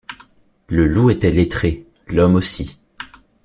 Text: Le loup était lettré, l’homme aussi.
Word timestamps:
Le 0.67 0.87
loup 0.87 1.11
était 1.11 1.29
lettré, 1.29 1.83
l’homme 2.07 2.33
aussi. 2.33 2.79